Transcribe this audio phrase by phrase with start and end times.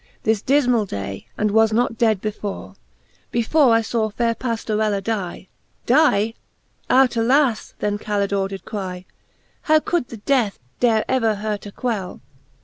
[0.23, 2.73] This difmall day, and was not dead before,,
[3.29, 5.47] Before I faw faire Pajiorella dye.
[5.85, 6.33] Die?
[6.89, 7.75] out alas!
[7.77, 9.05] then Calidore did cry;
[9.69, 12.19] How could the death dare ever her to quell?